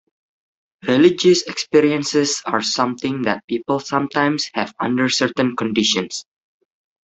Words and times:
Religious 0.87 1.43
experiences 1.43 2.41
are 2.47 2.63
something 2.63 3.21
that 3.21 3.45
people 3.45 3.79
sometimes 3.79 4.49
have 4.55 4.73
under 4.79 5.07
certain 5.07 5.55
conditions. 5.55 6.25